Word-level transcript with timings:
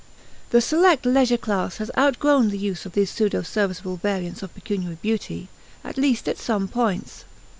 The 0.49 0.61
select 0.61 1.05
leisure 1.05 1.37
class 1.37 1.77
has 1.77 1.91
outgrown 1.95 2.49
the 2.49 2.57
use 2.57 2.87
of 2.87 2.93
these 2.93 3.11
pseudo 3.11 3.43
serviceable 3.43 3.97
variants 3.97 4.41
of 4.41 4.51
pecuniary 4.55 4.97
beauty, 4.99 5.47
at 5.83 5.95
least 5.95 6.27
at 6.27 6.39
some 6.39 6.67
points. 6.67 7.23